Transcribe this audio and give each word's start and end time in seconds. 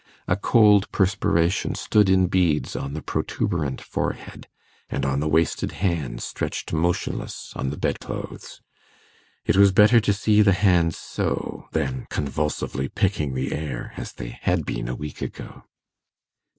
A 0.27 0.35
cold 0.35 0.91
perspiration 0.91 1.75
stood 1.75 2.09
in 2.09 2.25
beads 2.25 2.75
on 2.75 2.93
the 2.93 3.03
protuberant 3.03 3.79
forehead, 3.81 4.47
and 4.89 5.05
on 5.05 5.19
the 5.19 5.27
wasted 5.29 5.73
hands 5.73 6.23
stretched 6.25 6.73
motionless 6.73 7.53
on 7.55 7.69
the 7.69 7.77
bed 7.77 7.99
clothes. 7.99 8.61
It 9.45 9.57
was 9.57 9.71
better 9.71 9.99
to 9.99 10.11
see 10.11 10.41
the 10.41 10.53
hands 10.53 10.97
so, 10.97 11.67
than 11.73 12.07
convulsively 12.09 12.89
picking 12.89 13.35
the 13.35 13.53
air, 13.53 13.93
as 13.95 14.13
they 14.13 14.29
had 14.29 14.65
been 14.65 14.89
a 14.89 14.95
week 14.95 15.21
ago. 15.21 15.65